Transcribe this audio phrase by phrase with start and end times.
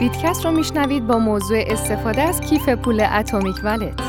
[0.00, 4.00] بیتکست رو میشنوید با موضوع استفاده از کیف پول اتمیک ولت.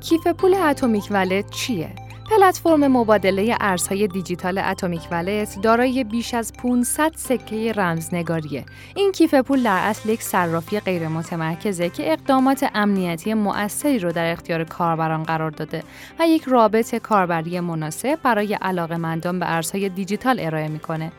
[0.00, 1.94] کیف پول اتمیک ولت چیه؟
[2.30, 8.64] پلتفرم مبادله ارزهای دیجیتال اتمیک ولت دارای بیش از 500 سکه رمزنگاریه.
[8.96, 14.32] این کیف پول در اصل یک صرافی غیر متمرکزه که اقدامات امنیتی مؤثری رو در
[14.32, 15.82] اختیار کاربران قرار داده
[16.20, 21.12] و یک رابط کاربری مناسب برای علاقمندان به ارزهای دیجیتال ارائه می‌کنه.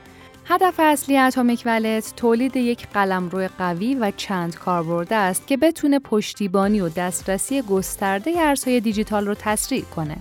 [0.52, 6.82] هدف اصلی اتمیک ولت تولید یک قلمرو قوی و چند کاربرده است که بتونه پشتیبانی
[6.82, 10.18] و دسترسی گسترده ارزهای دیجیتال رو تسریع کنه.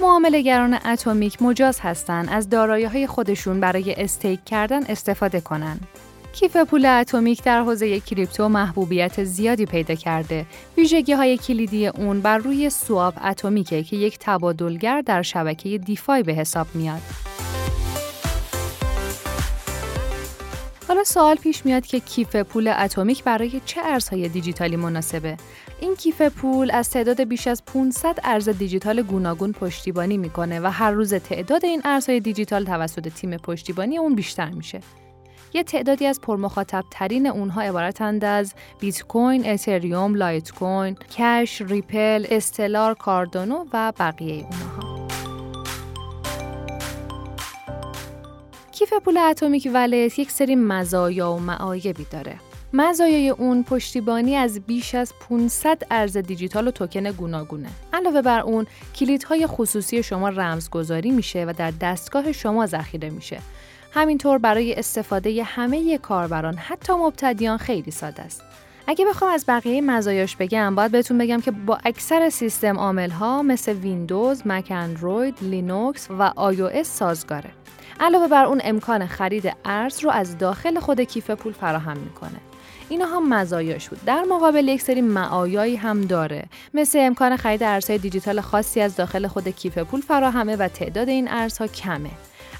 [0.00, 5.86] معاملهگران اتمیک مجاز هستند از دارایی‌های خودشون برای استیک کردن استفاده کنند.
[6.32, 10.46] کیف پول اتمیک در حوزه کریپتو محبوبیت زیادی پیدا کرده.
[10.76, 16.32] ویژگی های کلیدی اون بر روی سواب اتمیکه که یک تبادلگر در شبکه دیفای به
[16.32, 17.31] حساب میاد.
[20.88, 25.36] حالا سوال پیش میاد که کیف پول Atomic برای چه ارزهای دیجیتالی مناسبه؟
[25.80, 30.90] این کیف پول از تعداد بیش از 500 ارز دیجیتال گوناگون پشتیبانی می‌کنه و هر
[30.90, 34.80] روز تعداد این ارزهای دیجیتال توسط تیم پشتیبانی اون بیشتر میشه.
[35.54, 42.26] یه تعدادی از پرمخاطب ترین اونها عبارتند از بیت کوین، اتریوم، لایت کوین، کش، ریپل،
[42.30, 44.71] استلار، کاردانو و بقیه اونها.
[48.72, 52.36] کیف پول Atomic Wallet یک سری مزایا و معایبی داره.
[52.72, 57.68] مزایای اون پشتیبانی از بیش از 500 ارز دیجیتال و توکن گوناگونه.
[57.92, 63.38] علاوه بر اون کلیدهای خصوصی شما رمزگذاری میشه و در دستگاه شما ذخیره میشه.
[63.92, 68.42] همینطور برای استفاده همه کاربران حتی مبتدیان خیلی ساده است.
[68.86, 73.42] اگه بخوام از بقیه مزایاش بگم باید بهتون بگم که با اکثر سیستم عامل ها
[73.42, 77.50] مثل ویندوز، مک اندروید، لینوکس و آی سازگاره.
[78.00, 82.40] علاوه بر اون امکان خرید ارز رو از داخل خود کیف پول فراهم می‌کنه.
[82.88, 84.04] اینا هم مزایاش بود.
[84.06, 86.44] در مقابل یک سری معایایی هم داره.
[86.74, 91.28] مثل امکان خرید ارزهای دیجیتال خاصی از داخل خود کیف پول فراهمه و تعداد این
[91.28, 92.10] ارزها کمه.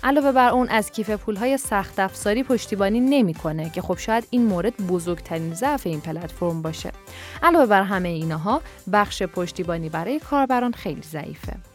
[0.05, 4.77] علاوه بر اون از کیف پولهای سخت افزاری پشتیبانی نمی‌کنه که خب شاید این مورد
[4.77, 6.93] بزرگترین ضعف این پلتفرم باشه.
[7.43, 11.72] علاوه بر همه اینها بخش پشتیبانی برای کاربران خیلی ضعیفه.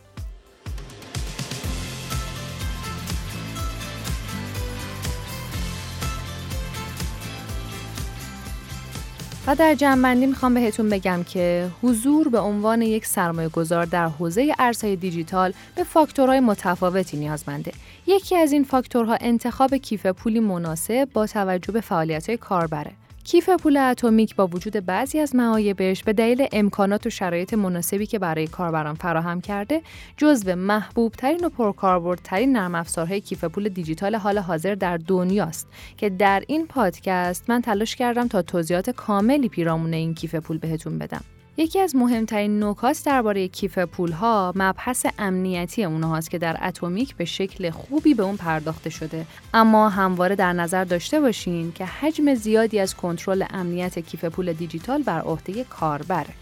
[9.48, 14.54] و در جنبندی می‌خوام بهتون بگم که حضور به عنوان یک سرمایه گذار در حوزه
[14.60, 17.72] ارزهای دیجیتال به فاکتورهای متفاوتی نیازمنده.
[18.08, 22.92] یکی از این فاکتورها انتخاب کیف پولی مناسب با توجه به فعالیت‌های کاربره.
[23.28, 28.20] کیف پول اتمیک با وجود بعضی از معایبش به دلیل امکانات و شرایط مناسبی که
[28.20, 29.82] برای کاربران فراهم کرده
[30.18, 35.68] جزو محبوب ترین و پرکاربردترین نرم افزارهای کیف پول دیجیتال حال حاضر در دنیاست
[35.98, 40.98] که در این پادکست من تلاش کردم تا توضیحات کاملی پیرامون این کیف پول بهتون
[40.98, 41.24] بدم.
[41.60, 47.26] یکی از مهمترین نکات درباره کیف پول ها مبحث امنیتی اونهاست که در اتمیک به
[47.26, 49.26] شکل خوبی به اون پرداخته شده.
[49.54, 55.04] اما همواره در نظر داشته باشین که حجم زیادی از کنترل امنیت کیف پول دیجیتال
[55.04, 56.34] بر عهده کاربره.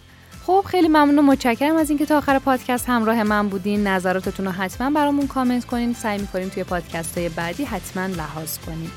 [0.46, 3.88] خب خیلی ممنون و متشکرم از اینکه تا آخر پادکست همراه من بودین.
[3.88, 5.94] نظراتتون رو حتما برامون کامنت کنین.
[5.94, 8.92] سعی می‌کنیم توی پادکست های بعدی حتما لحاظ کنیم.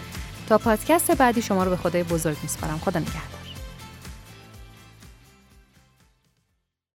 [0.48, 2.78] تا پادکست بعدی شما رو به خدای بزرگ میسپارم.
[2.78, 3.47] خدا نگهدار.